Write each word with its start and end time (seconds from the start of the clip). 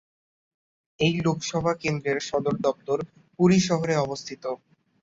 এই 0.99 1.15
লোকসভা 1.25 1.73
কেন্দ্রর 1.81 2.19
সদর 2.29 2.55
দফতর 2.65 2.99
পুরী 3.35 3.59
শহরে 3.67 3.93
অবস্থিত। 3.97 4.43